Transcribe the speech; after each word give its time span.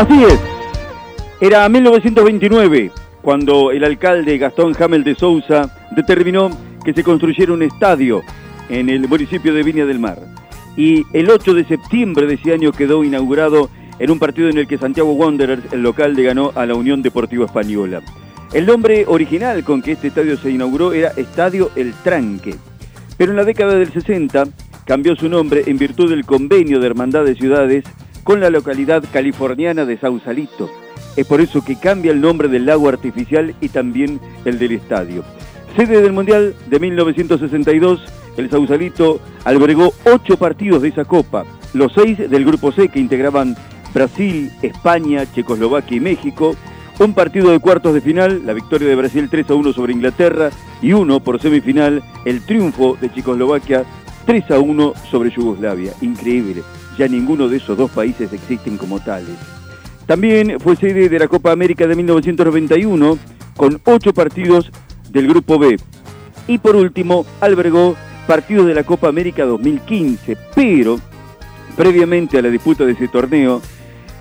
Así 0.00 0.24
es. 0.24 0.40
Era 1.42 1.68
1929 1.68 2.90
cuando 3.20 3.70
el 3.70 3.84
alcalde 3.84 4.38
Gastón 4.38 4.74
Hamel 4.80 5.04
de 5.04 5.14
Sousa 5.14 5.76
determinó 5.94 6.48
que 6.82 6.94
se 6.94 7.04
construyera 7.04 7.52
un 7.52 7.62
estadio 7.62 8.22
en 8.70 8.88
el 8.88 9.06
municipio 9.06 9.52
de 9.52 9.62
Viña 9.62 9.84
del 9.84 9.98
Mar. 9.98 10.18
Y 10.74 11.04
el 11.12 11.28
8 11.28 11.52
de 11.52 11.64
septiembre 11.66 12.26
de 12.26 12.36
ese 12.36 12.54
año 12.54 12.72
quedó 12.72 13.04
inaugurado 13.04 13.68
en 13.98 14.10
un 14.10 14.18
partido 14.18 14.48
en 14.48 14.56
el 14.56 14.66
que 14.66 14.78
Santiago 14.78 15.12
Wanderers, 15.12 15.70
el 15.70 15.82
local, 15.82 16.14
le 16.14 16.22
ganó 16.22 16.50
a 16.54 16.64
la 16.64 16.74
Unión 16.74 17.02
Deportiva 17.02 17.44
Española. 17.44 18.00
El 18.54 18.64
nombre 18.64 19.04
original 19.06 19.62
con 19.64 19.82
que 19.82 19.92
este 19.92 20.08
estadio 20.08 20.38
se 20.38 20.50
inauguró 20.50 20.94
era 20.94 21.10
Estadio 21.10 21.72
El 21.76 21.92
Tranque. 21.92 22.54
Pero 23.18 23.32
en 23.32 23.36
la 23.36 23.44
década 23.44 23.74
del 23.74 23.92
60 23.92 24.44
cambió 24.86 25.14
su 25.14 25.28
nombre 25.28 25.64
en 25.66 25.76
virtud 25.76 26.08
del 26.08 26.24
convenio 26.24 26.80
de 26.80 26.86
Hermandad 26.86 27.26
de 27.26 27.34
Ciudades 27.34 27.84
con 28.24 28.40
la 28.40 28.50
localidad 28.50 29.02
californiana 29.12 29.84
de 29.84 29.98
Sausalito. 29.98 30.70
Es 31.16 31.26
por 31.26 31.40
eso 31.40 31.64
que 31.64 31.76
cambia 31.76 32.12
el 32.12 32.20
nombre 32.20 32.48
del 32.48 32.66
lago 32.66 32.88
artificial 32.88 33.54
y 33.60 33.68
también 33.68 34.20
el 34.44 34.58
del 34.58 34.72
estadio. 34.72 35.24
Sede 35.76 36.00
del 36.00 36.12
Mundial 36.12 36.54
de 36.66 36.80
1962, 36.80 38.00
el 38.36 38.50
Sausalito 38.50 39.20
albergó 39.44 39.92
ocho 40.04 40.36
partidos 40.36 40.82
de 40.82 40.88
esa 40.88 41.04
copa, 41.04 41.44
los 41.74 41.92
seis 41.92 42.18
del 42.18 42.44
Grupo 42.44 42.72
C 42.72 42.88
que 42.88 43.00
integraban 43.00 43.56
Brasil, 43.94 44.50
España, 44.62 45.30
Checoslovaquia 45.32 45.96
y 45.96 46.00
México, 46.00 46.54
un 46.98 47.14
partido 47.14 47.50
de 47.50 47.60
cuartos 47.60 47.94
de 47.94 48.00
final, 48.00 48.42
la 48.44 48.52
victoria 48.52 48.88
de 48.88 48.94
Brasil 48.94 49.28
3 49.30 49.50
a 49.50 49.54
1 49.54 49.72
sobre 49.72 49.92
Inglaterra, 49.92 50.50
y 50.82 50.92
uno 50.92 51.20
por 51.20 51.40
semifinal, 51.40 52.02
el 52.24 52.44
triunfo 52.44 52.96
de 53.00 53.12
Checoslovaquia 53.12 53.84
3 54.26 54.50
a 54.50 54.58
1 54.58 54.92
sobre 55.10 55.30
Yugoslavia. 55.30 55.92
Increíble 56.02 56.62
ya 57.00 57.08
ninguno 57.08 57.48
de 57.48 57.56
esos 57.56 57.78
dos 57.78 57.90
países 57.90 58.30
existen 58.30 58.76
como 58.76 59.00
tales. 59.00 59.34
También 60.04 60.60
fue 60.60 60.76
sede 60.76 61.08
de 61.08 61.18
la 61.18 61.28
Copa 61.28 61.50
América 61.50 61.86
de 61.86 61.96
1991 61.96 63.18
con 63.56 63.80
ocho 63.84 64.12
partidos 64.12 64.70
del 65.08 65.26
Grupo 65.26 65.58
B. 65.58 65.78
Y 66.46 66.58
por 66.58 66.76
último, 66.76 67.24
albergó 67.40 67.96
partidos 68.26 68.66
de 68.66 68.74
la 68.74 68.84
Copa 68.84 69.08
América 69.08 69.46
2015, 69.46 70.36
pero 70.54 71.00
previamente 71.74 72.36
a 72.36 72.42
la 72.42 72.50
disputa 72.50 72.84
de 72.84 72.92
ese 72.92 73.08
torneo, 73.08 73.62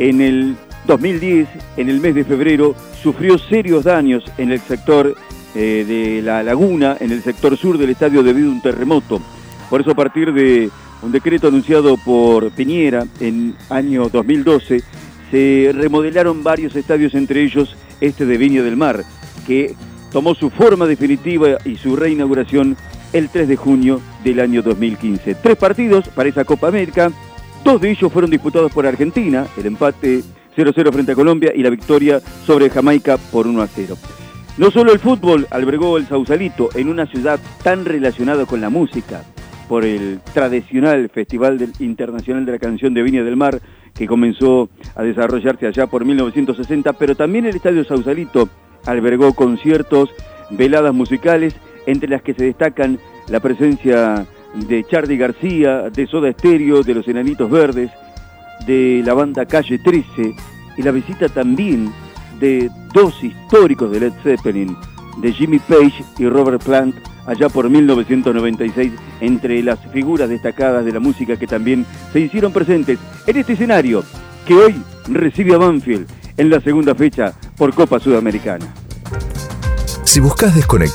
en 0.00 0.20
el 0.20 0.56
2010, 0.88 1.48
en 1.76 1.88
el 1.88 2.00
mes 2.00 2.16
de 2.16 2.24
febrero, 2.24 2.74
sufrió 3.00 3.38
serios 3.38 3.84
daños 3.84 4.24
en 4.36 4.50
el 4.50 4.58
sector 4.58 5.14
eh, 5.54 5.84
de 5.86 6.22
la 6.22 6.42
laguna, 6.42 6.96
en 6.98 7.12
el 7.12 7.22
sector 7.22 7.56
sur 7.56 7.78
del 7.78 7.90
estadio 7.90 8.24
debido 8.24 8.48
a 8.48 8.52
un 8.52 8.62
terremoto. 8.62 9.20
Por 9.70 9.80
eso 9.80 9.92
a 9.92 9.94
partir 9.94 10.32
de 10.32 10.70
un 11.04 11.12
decreto 11.12 11.48
anunciado 11.48 11.96
por 11.98 12.50
Piñera 12.50 13.06
en 13.20 13.54
año 13.68 14.08
2012, 14.08 14.82
se 15.30 15.70
remodelaron 15.74 16.42
varios 16.42 16.74
estadios, 16.76 17.14
entre 17.14 17.42
ellos 17.42 17.76
este 18.00 18.24
de 18.24 18.38
Viña 18.38 18.62
del 18.62 18.76
Mar, 18.76 19.04
que 19.46 19.74
tomó 20.10 20.34
su 20.34 20.50
forma 20.50 20.86
definitiva 20.86 21.58
y 21.64 21.76
su 21.76 21.96
reinauguración 21.96 22.76
el 23.12 23.28
3 23.28 23.48
de 23.48 23.56
junio 23.56 24.00
del 24.24 24.40
año 24.40 24.62
2015. 24.62 25.34
Tres 25.36 25.56
partidos 25.56 26.08
para 26.08 26.28
esa 26.28 26.44
Copa 26.44 26.68
América, 26.68 27.12
dos 27.62 27.80
de 27.80 27.90
ellos 27.90 28.12
fueron 28.12 28.30
disputados 28.30 28.72
por 28.72 28.86
Argentina, 28.86 29.46
el 29.56 29.66
empate 29.66 30.22
0-0 30.56 30.92
frente 30.92 31.12
a 31.12 31.16
Colombia 31.16 31.52
y 31.54 31.62
la 31.62 31.70
victoria 31.70 32.20
sobre 32.46 32.70
Jamaica 32.70 33.18
por 33.18 33.46
1-0. 33.46 33.96
No 34.56 34.70
solo 34.70 34.92
el 34.92 35.00
fútbol 35.00 35.48
albergó 35.50 35.98
el 35.98 36.06
Sausalito 36.06 36.70
en 36.74 36.88
una 36.88 37.06
ciudad 37.06 37.40
tan 37.62 37.84
relacionada 37.84 38.46
con 38.46 38.60
la 38.60 38.70
música, 38.70 39.24
por 39.68 39.84
el 39.84 40.20
tradicional 40.32 41.08
Festival 41.08 41.58
Internacional 41.78 42.44
de 42.44 42.52
la 42.52 42.58
Canción 42.58 42.94
de 42.94 43.02
Viña 43.02 43.22
del 43.24 43.36
Mar, 43.36 43.60
que 43.94 44.06
comenzó 44.06 44.68
a 44.94 45.02
desarrollarse 45.02 45.66
allá 45.66 45.86
por 45.86 46.04
1960, 46.04 46.92
pero 46.94 47.14
también 47.14 47.46
el 47.46 47.56
Estadio 47.56 47.84
Sausalito 47.84 48.48
albergó 48.86 49.34
conciertos, 49.34 50.10
veladas 50.50 50.92
musicales, 50.92 51.54
entre 51.86 52.08
las 52.08 52.22
que 52.22 52.34
se 52.34 52.44
destacan 52.44 52.98
la 53.28 53.40
presencia 53.40 54.26
de 54.54 54.84
Charlie 54.84 55.16
García, 55.16 55.90
de 55.90 56.06
Soda 56.06 56.28
Estéreo, 56.28 56.82
de 56.82 56.94
los 56.94 57.08
Enanitos 57.08 57.50
Verdes, 57.50 57.90
de 58.66 59.02
la 59.04 59.14
banda 59.14 59.46
Calle 59.46 59.78
13 59.78 60.34
y 60.76 60.82
la 60.82 60.90
visita 60.90 61.28
también 61.28 61.92
de 62.40 62.70
dos 62.92 63.22
históricos 63.22 63.90
de 63.90 64.00
Led 64.00 64.12
Zeppelin, 64.22 64.76
de 65.18 65.32
Jimmy 65.32 65.58
Page 65.58 66.04
y 66.18 66.28
Robert 66.28 66.62
Plant, 66.62 66.96
allá 67.26 67.48
por 67.48 67.68
1996, 67.68 68.92
entre 69.20 69.62
las 69.62 69.78
figuras 69.92 70.28
destacadas 70.28 70.84
de 70.84 70.92
la 70.92 71.00
música 71.00 71.36
que 71.36 71.46
también 71.46 71.86
se 72.12 72.20
hicieron 72.20 72.52
presentes 72.52 72.98
en 73.26 73.36
este 73.36 73.54
escenario 73.54 74.04
que 74.46 74.54
hoy 74.54 74.74
recibe 75.08 75.54
a 75.54 75.58
Banfield 75.58 76.06
en 76.36 76.50
la 76.50 76.60
segunda 76.60 76.94
fecha 76.94 77.32
por 77.56 77.74
Copa 77.74 77.98
Sudamericana. 77.98 78.66
Si 80.04 80.20
buscas 80.20 80.54
desconectar 80.54 80.92